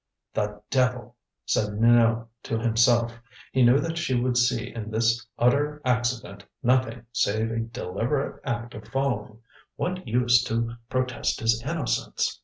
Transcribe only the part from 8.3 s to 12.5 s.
act of following. What use to protest his innocence?